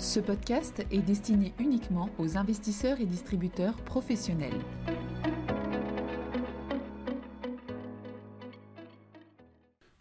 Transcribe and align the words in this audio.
Ce 0.00 0.18
podcast 0.18 0.82
est 0.90 1.02
destiné 1.02 1.52
uniquement 1.58 2.08
aux 2.16 2.38
investisseurs 2.38 2.98
et 3.02 3.04
distributeurs 3.04 3.76
professionnels. 3.84 4.58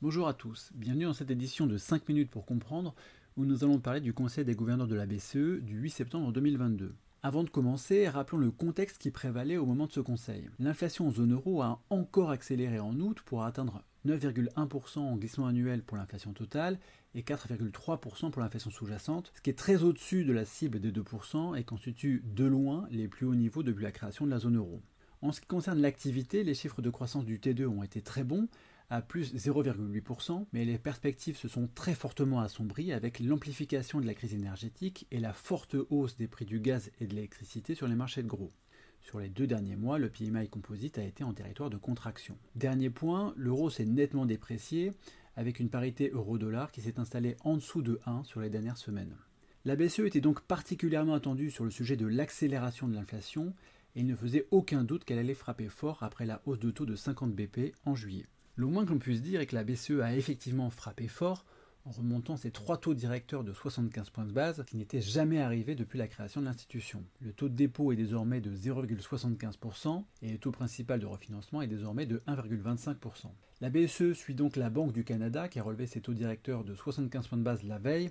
Bonjour 0.00 0.28
à 0.28 0.34
tous, 0.34 0.70
bienvenue 0.76 1.06
dans 1.06 1.12
cette 1.12 1.32
édition 1.32 1.66
de 1.66 1.76
5 1.76 2.08
minutes 2.08 2.30
pour 2.30 2.46
comprendre 2.46 2.94
où 3.36 3.44
nous 3.44 3.64
allons 3.64 3.80
parler 3.80 4.00
du 4.00 4.12
Conseil 4.14 4.44
des 4.44 4.54
gouverneurs 4.54 4.86
de 4.86 4.94
la 4.94 5.04
BCE 5.04 5.60
du 5.62 5.80
8 5.80 5.90
septembre 5.90 6.32
2022. 6.32 6.94
Avant 7.24 7.42
de 7.42 7.50
commencer, 7.50 8.08
rappelons 8.08 8.38
le 8.38 8.52
contexte 8.52 8.98
qui 8.98 9.10
prévalait 9.10 9.56
au 9.56 9.66
moment 9.66 9.86
de 9.86 9.92
ce 9.92 9.98
conseil. 9.98 10.48
L'inflation 10.60 11.08
en 11.08 11.10
zone 11.10 11.32
euro 11.32 11.62
a 11.62 11.82
encore 11.90 12.30
accéléré 12.30 12.78
en 12.78 12.94
août 13.00 13.22
pour 13.24 13.42
atteindre 13.42 13.82
9,1% 14.06 15.00
en 15.00 15.16
glissement 15.16 15.48
annuel 15.48 15.82
pour 15.82 15.96
l'inflation 15.96 16.32
totale 16.32 16.78
et 17.16 17.22
4,3% 17.22 18.30
pour 18.30 18.40
l'inflation 18.40 18.70
sous-jacente, 18.70 19.32
ce 19.34 19.40
qui 19.40 19.50
est 19.50 19.58
très 19.58 19.82
au-dessus 19.82 20.24
de 20.24 20.32
la 20.32 20.44
cible 20.44 20.78
des 20.78 20.92
2% 20.92 21.58
et 21.58 21.64
constitue 21.64 22.22
de 22.24 22.44
loin 22.44 22.86
les 22.92 23.08
plus 23.08 23.26
hauts 23.26 23.34
niveaux 23.34 23.64
depuis 23.64 23.82
la 23.82 23.90
création 23.90 24.24
de 24.24 24.30
la 24.30 24.38
zone 24.38 24.56
euro. 24.56 24.80
En 25.20 25.32
ce 25.32 25.40
qui 25.40 25.48
concerne 25.48 25.80
l'activité, 25.80 26.44
les 26.44 26.54
chiffres 26.54 26.82
de 26.82 26.90
croissance 26.90 27.24
du 27.24 27.40
T2 27.40 27.66
ont 27.66 27.82
été 27.82 28.00
très 28.00 28.22
bons, 28.22 28.46
à 28.90 29.02
plus 29.02 29.34
0,8%, 29.34 30.46
mais 30.52 30.64
les 30.64 30.78
perspectives 30.78 31.36
se 31.36 31.48
sont 31.48 31.68
très 31.74 31.94
fortement 31.94 32.40
assombries 32.40 32.92
avec 32.92 33.20
l'amplification 33.20 34.00
de 34.00 34.06
la 34.06 34.14
crise 34.14 34.34
énergétique 34.34 35.06
et 35.10 35.20
la 35.20 35.32
forte 35.32 35.76
hausse 35.90 36.16
des 36.16 36.28
prix 36.28 36.46
du 36.46 36.60
gaz 36.60 36.90
et 37.00 37.06
de 37.06 37.14
l'électricité 37.14 37.74
sur 37.74 37.86
les 37.86 37.94
marchés 37.94 38.22
de 38.22 38.28
gros. 38.28 38.52
Sur 39.00 39.20
les 39.20 39.28
deux 39.28 39.46
derniers 39.46 39.76
mois, 39.76 39.98
le 39.98 40.10
PMI 40.10 40.48
composite 40.48 40.98
a 40.98 41.04
été 41.04 41.24
en 41.24 41.32
territoire 41.32 41.70
de 41.70 41.76
contraction. 41.76 42.36
Dernier 42.56 42.90
point, 42.90 43.32
l'euro 43.36 43.70
s'est 43.70 43.84
nettement 43.84 44.26
déprécié 44.26 44.92
avec 45.36 45.60
une 45.60 45.70
parité 45.70 46.10
euro-dollar 46.12 46.72
qui 46.72 46.80
s'est 46.80 46.98
installée 46.98 47.36
en 47.44 47.56
dessous 47.56 47.82
de 47.82 48.00
1 48.06 48.24
sur 48.24 48.40
les 48.40 48.50
dernières 48.50 48.76
semaines. 48.76 49.16
La 49.64 49.76
BCE 49.76 50.00
était 50.00 50.20
donc 50.20 50.40
particulièrement 50.40 51.14
attendue 51.14 51.50
sur 51.50 51.64
le 51.64 51.70
sujet 51.70 51.96
de 51.96 52.06
l'accélération 52.06 52.88
de 52.88 52.94
l'inflation 52.94 53.54
et 53.94 54.00
il 54.00 54.06
ne 54.06 54.16
faisait 54.16 54.46
aucun 54.50 54.84
doute 54.84 55.04
qu'elle 55.04 55.18
allait 55.18 55.34
frapper 55.34 55.68
fort 55.68 56.02
après 56.02 56.26
la 56.26 56.42
hausse 56.46 56.58
de 56.58 56.70
taux 56.70 56.86
de 56.86 56.96
50 56.96 57.34
BP 57.34 57.74
en 57.84 57.94
juillet. 57.94 58.26
Le 58.58 58.66
moins 58.66 58.84
que 58.84 58.90
l'on 58.90 58.98
puisse 58.98 59.22
dire 59.22 59.40
est 59.40 59.46
que 59.46 59.54
la 59.54 59.62
BCE 59.62 60.00
a 60.02 60.16
effectivement 60.16 60.68
frappé 60.68 61.06
fort 61.06 61.44
en 61.84 61.92
remontant 61.92 62.36
ses 62.36 62.50
trois 62.50 62.76
taux 62.76 62.92
directeurs 62.92 63.44
de 63.44 63.52
75 63.52 64.10
points 64.10 64.24
de 64.24 64.32
base 64.32 64.64
qui 64.66 64.76
n'étaient 64.76 65.00
jamais 65.00 65.40
arrivés 65.40 65.76
depuis 65.76 65.96
la 65.96 66.08
création 66.08 66.40
de 66.40 66.46
l'institution. 66.46 67.04
Le 67.20 67.32
taux 67.32 67.48
de 67.48 67.54
dépôt 67.54 67.92
est 67.92 67.96
désormais 67.96 68.40
de 68.40 68.50
0,75% 68.50 70.02
et 70.22 70.32
le 70.32 70.38
taux 70.38 70.50
principal 70.50 70.98
de 70.98 71.06
refinancement 71.06 71.62
est 71.62 71.68
désormais 71.68 72.04
de 72.04 72.18
1,25%. 72.26 73.26
La 73.60 73.70
BCE 73.70 74.12
suit 74.14 74.34
donc 74.34 74.56
la 74.56 74.70
Banque 74.70 74.92
du 74.92 75.04
Canada 75.04 75.46
qui 75.46 75.60
a 75.60 75.62
relevé 75.62 75.86
ses 75.86 76.00
taux 76.00 76.14
directeurs 76.14 76.64
de 76.64 76.74
75 76.74 77.28
points 77.28 77.38
de 77.38 77.44
base 77.44 77.62
la 77.62 77.78
veille 77.78 78.10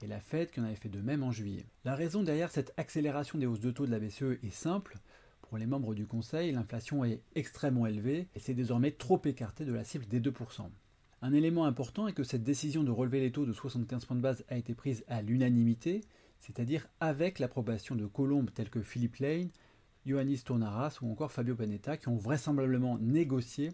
et 0.00 0.06
la 0.06 0.20
Fed 0.20 0.52
qui 0.52 0.60
en 0.60 0.64
avait 0.64 0.76
fait 0.76 0.88
de 0.88 1.00
même 1.00 1.24
en 1.24 1.32
juillet. 1.32 1.66
La 1.84 1.96
raison 1.96 2.22
derrière 2.22 2.52
cette 2.52 2.72
accélération 2.76 3.36
des 3.36 3.46
hausses 3.46 3.58
de 3.58 3.72
taux 3.72 3.86
de 3.86 3.90
la 3.90 3.98
BCE 3.98 4.38
est 4.44 4.54
simple. 4.54 4.96
Pour 5.48 5.56
les 5.56 5.66
membres 5.66 5.94
du 5.94 6.06
Conseil, 6.06 6.52
l'inflation 6.52 7.06
est 7.06 7.22
extrêmement 7.34 7.86
élevée 7.86 8.28
et 8.34 8.38
c'est 8.38 8.52
désormais 8.52 8.90
trop 8.90 9.18
écarté 9.24 9.64
de 9.64 9.72
la 9.72 9.82
cible 9.82 10.06
des 10.06 10.20
2%. 10.20 10.68
Un 11.22 11.32
élément 11.32 11.64
important 11.64 12.06
est 12.06 12.12
que 12.12 12.22
cette 12.22 12.42
décision 12.44 12.84
de 12.84 12.90
relever 12.90 13.20
les 13.20 13.32
taux 13.32 13.46
de 13.46 13.54
75 13.54 14.04
points 14.04 14.16
de 14.18 14.20
base 14.20 14.44
a 14.50 14.58
été 14.58 14.74
prise 14.74 15.04
à 15.08 15.22
l'unanimité, 15.22 16.02
c'est-à-dire 16.38 16.86
avec 17.00 17.38
l'approbation 17.38 17.96
de 17.96 18.04
colombes 18.04 18.50
tels 18.52 18.68
que 18.68 18.82
Philippe 18.82 19.16
Lane, 19.16 19.48
Ioannis 20.04 20.42
Tournaras 20.44 20.98
ou 21.00 21.10
encore 21.10 21.32
Fabio 21.32 21.56
Panetta 21.56 21.96
qui 21.96 22.08
ont 22.08 22.18
vraisemblablement 22.18 22.98
négocié 22.98 23.72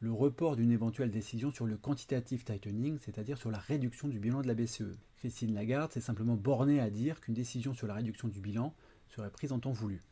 le 0.00 0.12
report 0.12 0.56
d'une 0.56 0.72
éventuelle 0.72 1.10
décision 1.10 1.50
sur 1.50 1.64
le 1.64 1.78
quantitative 1.78 2.44
tightening, 2.44 2.98
c'est-à-dire 2.98 3.38
sur 3.38 3.50
la 3.50 3.58
réduction 3.58 4.08
du 4.08 4.18
bilan 4.18 4.42
de 4.42 4.46
la 4.46 4.54
BCE. 4.54 4.98
Christine 5.16 5.54
Lagarde 5.54 5.90
s'est 5.90 6.02
simplement 6.02 6.36
bornée 6.36 6.80
à 6.80 6.90
dire 6.90 7.22
qu'une 7.22 7.32
décision 7.32 7.72
sur 7.72 7.86
la 7.86 7.94
réduction 7.94 8.28
du 8.28 8.42
bilan 8.42 8.74
serait 9.08 9.30
prise 9.30 9.52
en 9.52 9.58
temps 9.58 9.72
voulu. 9.72 10.02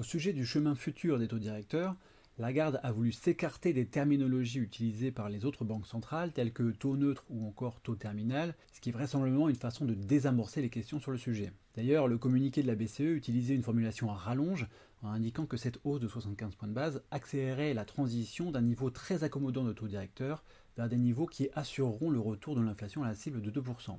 Au 0.00 0.02
sujet 0.02 0.32
du 0.32 0.46
chemin 0.46 0.74
futur 0.74 1.18
des 1.18 1.28
taux 1.28 1.38
directeurs, 1.38 1.94
Lagarde 2.38 2.80
a 2.82 2.90
voulu 2.90 3.12
s'écarter 3.12 3.74
des 3.74 3.84
terminologies 3.84 4.58
utilisées 4.58 5.10
par 5.12 5.28
les 5.28 5.44
autres 5.44 5.66
banques 5.66 5.86
centrales, 5.86 6.32
telles 6.32 6.54
que 6.54 6.70
taux 6.70 6.96
neutre 6.96 7.26
ou 7.28 7.46
encore 7.46 7.82
taux 7.82 7.96
terminal, 7.96 8.54
ce 8.72 8.80
qui 8.80 8.88
est 8.88 8.92
vraisemblablement 8.92 9.50
une 9.50 9.56
façon 9.56 9.84
de 9.84 9.92
désamorcer 9.92 10.62
les 10.62 10.70
questions 10.70 11.00
sur 11.00 11.10
le 11.10 11.18
sujet. 11.18 11.52
D'ailleurs, 11.76 12.08
le 12.08 12.16
communiqué 12.16 12.62
de 12.62 12.66
la 12.66 12.76
BCE 12.76 13.00
utilisait 13.00 13.54
une 13.54 13.62
formulation 13.62 14.10
à 14.10 14.14
rallonge 14.14 14.68
en 15.02 15.08
indiquant 15.08 15.44
que 15.44 15.58
cette 15.58 15.80
hausse 15.84 16.00
de 16.00 16.08
75 16.08 16.54
points 16.54 16.68
de 16.68 16.72
base 16.72 17.02
accélérerait 17.10 17.74
la 17.74 17.84
transition 17.84 18.50
d'un 18.50 18.62
niveau 18.62 18.88
très 18.88 19.22
accommodant 19.22 19.64
de 19.64 19.74
taux 19.74 19.86
directeur 19.86 20.44
vers 20.78 20.88
des 20.88 20.96
niveaux 20.96 21.26
qui 21.26 21.50
assureront 21.52 22.08
le 22.08 22.20
retour 22.20 22.56
de 22.56 22.62
l'inflation 22.62 23.02
à 23.02 23.08
la 23.08 23.14
cible 23.14 23.42
de 23.42 23.50
2%. 23.50 23.98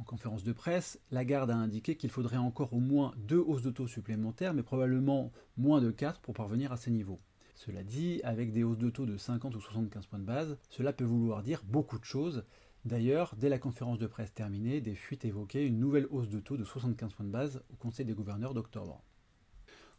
En 0.00 0.02
conférence 0.02 0.44
de 0.44 0.52
presse, 0.54 0.98
Lagarde 1.10 1.50
a 1.50 1.56
indiqué 1.56 1.94
qu'il 1.94 2.08
faudrait 2.08 2.38
encore 2.38 2.72
au 2.72 2.80
moins 2.80 3.12
deux 3.18 3.38
hausses 3.38 3.60
de 3.60 3.70
taux 3.70 3.86
supplémentaires, 3.86 4.54
mais 4.54 4.62
probablement 4.62 5.30
moins 5.58 5.82
de 5.82 5.90
4 5.90 6.20
pour 6.20 6.32
parvenir 6.32 6.72
à 6.72 6.78
ces 6.78 6.90
niveaux. 6.90 7.20
Cela 7.54 7.84
dit, 7.84 8.22
avec 8.24 8.50
des 8.50 8.64
hausses 8.64 8.78
de 8.78 8.88
taux 8.88 9.04
de 9.04 9.18
50 9.18 9.54
ou 9.54 9.60
75 9.60 10.06
points 10.06 10.18
de 10.18 10.24
base, 10.24 10.56
cela 10.70 10.94
peut 10.94 11.04
vouloir 11.04 11.42
dire 11.42 11.62
beaucoup 11.66 11.98
de 11.98 12.04
choses. 12.06 12.46
D'ailleurs, 12.86 13.34
dès 13.36 13.50
la 13.50 13.58
conférence 13.58 13.98
de 13.98 14.06
presse 14.06 14.32
terminée, 14.32 14.80
des 14.80 14.94
fuites 14.94 15.26
évoquaient 15.26 15.66
une 15.66 15.78
nouvelle 15.78 16.06
hausse 16.10 16.30
de 16.30 16.40
taux 16.40 16.56
de 16.56 16.64
75 16.64 17.12
points 17.12 17.26
de 17.26 17.30
base 17.30 17.62
au 17.70 17.76
Conseil 17.76 18.06
des 18.06 18.14
gouverneurs 18.14 18.54
d'octobre. 18.54 19.04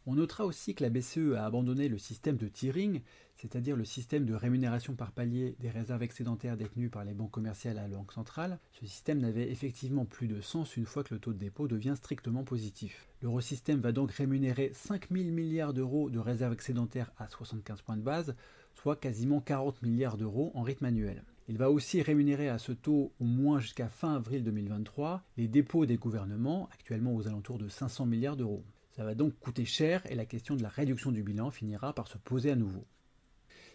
On 0.04 0.14
notera 0.14 0.44
aussi 0.44 0.74
que 0.74 0.82
la 0.82 0.90
BCE 0.90 1.36
a 1.36 1.44
abandonné 1.44 1.88
le 1.88 1.96
système 1.96 2.36
de 2.36 2.48
tiering, 2.48 3.02
c'est-à-dire 3.36 3.76
le 3.76 3.84
système 3.84 4.24
de 4.24 4.34
rémunération 4.34 4.94
par 4.94 5.12
palier 5.12 5.54
des 5.60 5.70
réserves 5.70 6.02
excédentaires 6.02 6.56
détenues 6.56 6.90
par 6.90 7.04
les 7.04 7.14
banques 7.14 7.30
commerciales 7.30 7.78
à 7.78 7.82
la 7.82 7.96
Banque 7.96 8.12
centrale. 8.12 8.58
Ce 8.72 8.84
système 8.84 9.20
n'avait 9.20 9.50
effectivement 9.50 10.04
plus 10.04 10.26
de 10.26 10.40
sens 10.40 10.76
une 10.76 10.86
fois 10.86 11.04
que 11.04 11.14
le 11.14 11.20
taux 11.20 11.32
de 11.32 11.38
dépôt 11.38 11.68
devient 11.68 11.94
strictement 11.96 12.42
positif. 12.42 13.08
L'eurosystème 13.22 13.80
va 13.80 13.92
donc 13.92 14.10
rémunérer 14.10 14.72
5 14.74 15.08
000 15.12 15.30
milliards 15.30 15.72
d'euros 15.72 16.10
de 16.10 16.18
réserves 16.18 16.52
excédentaires 16.52 17.12
à 17.16 17.28
75 17.28 17.82
points 17.82 17.96
de 17.96 18.02
base, 18.02 18.34
soit 18.74 18.96
quasiment 18.96 19.40
40 19.40 19.82
milliards 19.82 20.16
d'euros 20.16 20.50
en 20.54 20.62
rythme 20.62 20.86
annuel. 20.86 21.22
Il 21.48 21.58
va 21.58 21.70
aussi 21.70 22.02
rémunérer 22.02 22.48
à 22.48 22.58
ce 22.58 22.72
taux 22.72 23.12
au 23.20 23.24
moins 23.24 23.60
jusqu'à 23.60 23.88
fin 23.88 24.14
avril 24.14 24.42
2023 24.42 25.22
les 25.36 25.46
dépôts 25.46 25.86
des 25.86 25.96
gouvernements, 25.96 26.68
actuellement 26.72 27.14
aux 27.14 27.28
alentours 27.28 27.58
de 27.58 27.68
500 27.68 28.06
milliards 28.06 28.36
d'euros. 28.36 28.64
Ça 28.96 29.04
va 29.04 29.14
donc 29.14 29.38
coûter 29.38 29.64
cher 29.64 30.02
et 30.10 30.14
la 30.14 30.26
question 30.26 30.54
de 30.54 30.62
la 30.62 30.68
réduction 30.68 31.12
du 31.12 31.22
bilan 31.22 31.50
finira 31.50 31.94
par 31.94 32.08
se 32.08 32.18
poser 32.18 32.50
à 32.50 32.56
nouveau. 32.56 32.84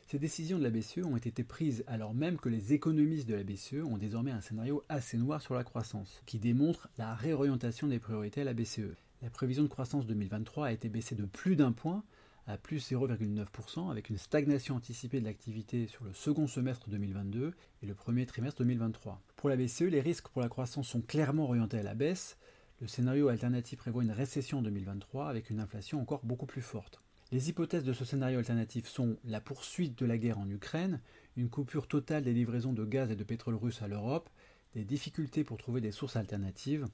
Ces 0.06 0.20
décisions 0.20 0.60
de 0.60 0.64
la 0.64 0.70
BCE 0.70 1.00
ont 1.04 1.18
été 1.18 1.44
prises 1.44 1.84
alors 1.88 2.14
même 2.14 2.38
que 2.38 2.50
les 2.50 2.74
économistes 2.74 3.28
de 3.28 3.36
la 3.36 3.44
BCE 3.44 3.84
ont 3.84 3.98
désormais 3.98 4.32
un 4.32 4.42
scénario 4.42 4.86
assez 4.90 5.18
noir 5.18 5.42
sur 5.42 5.56
la 5.56 5.64
croissance, 5.64 6.22
qui 6.26 6.40
démontre 6.40 6.88
la 6.98 7.14
réorientation 7.14 7.88
des 7.88 8.00
priorités 8.00 8.42
à 8.42 8.46
la 8.46 8.54
BCE. 8.54 8.96
La 9.22 9.30
prévision 9.30 9.64
de 9.64 9.68
croissance 9.68 10.06
2023 10.06 10.68
a 10.68 10.72
été 10.72 10.88
baissée 10.88 11.16
de 11.16 11.26
plus 11.26 11.56
d'un 11.56 11.72
point 11.72 12.04
à 12.46 12.58
plus 12.58 12.92
0,9% 12.92 13.92
avec 13.92 14.10
une 14.10 14.18
stagnation 14.18 14.76
anticipée 14.76 15.20
de 15.20 15.26
l'activité 15.26 15.88
sur 15.88 16.06
le 16.06 16.14
second 16.14 16.48
semestre 16.48 16.90
2022 16.90 17.54
et 17.82 17.86
le 17.86 17.94
premier 17.94 18.26
trimestre 18.26 18.60
2023. 18.60 19.22
Pour 19.36 19.50
la 19.50 19.58
BCE, 19.58 19.82
les 19.82 20.00
risques 20.00 20.30
pour 20.30 20.42
la 20.42 20.48
croissance 20.48 20.88
sont 20.88 21.02
clairement 21.02 21.44
orientés 21.46 21.80
à 21.80 21.84
la 21.84 21.96
baisse, 21.96 22.38
le 22.80 22.88
scénario 22.88 23.28
alternatif 23.30 23.80
prévoit 23.80 24.04
une 24.04 24.12
récession 24.12 24.60
en 24.60 24.62
2023 24.62 25.28
avec 25.28 25.50
une 25.50 25.60
inflation 25.60 26.00
encore 26.00 26.24
beaucoup 26.24 26.46
plus 26.46 26.62
forte. 26.62 27.02
Les 27.32 27.50
hypothèses 27.50 27.84
de 27.84 27.92
ce 27.92 28.06
scénario 28.06 28.38
alternatif 28.38 28.88
sont 28.88 29.18
la 29.26 29.42
poursuite 29.42 29.98
de 29.98 30.06
la 30.06 30.18
guerre 30.18 30.38
en 30.38 30.50
Ukraine, 30.50 31.02
une 31.36 31.50
coupure 31.50 31.88
totale 31.88 32.24
des 32.24 32.34
livraisons 32.34 32.74
de 32.74 32.86
gaz 32.86 33.12
et 33.12 33.16
de 33.16 33.24
pétrole 33.24 33.56
russe 33.56 33.82
à 33.82 33.88
l'Europe, 33.88 34.30
des 34.76 34.86
difficultés 34.86 35.44
pour 35.44 35.58
trouver 35.58 35.82
des 35.82 35.92
sources 35.92 36.16
alternatives, 36.16 36.86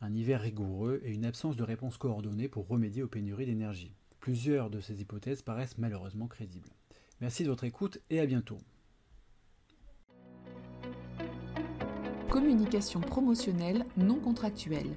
un 0.00 0.14
hiver 0.14 0.40
rigoureux 0.40 1.00
et 1.04 1.12
une 1.12 1.24
absence 1.24 1.56
de 1.56 1.64
réponse 1.64 1.98
coordonnée 1.98 2.48
pour 2.48 2.68
remédier 2.68 3.02
aux 3.02 3.08
pénuries 3.08 3.46
d'énergie. 3.46 3.94
Plusieurs 4.20 4.70
de 4.70 4.80
ces 4.80 5.00
hypothèses 5.00 5.42
paraissent 5.42 5.78
malheureusement 5.78 6.28
crédibles. 6.28 6.70
Merci 7.20 7.42
de 7.42 7.50
votre 7.50 7.64
écoute 7.64 7.98
et 8.10 8.20
à 8.20 8.26
bientôt. 8.26 8.58
Communication 12.30 13.00
promotionnelle 13.00 13.84
non 13.96 14.20
contractuelle 14.20 14.96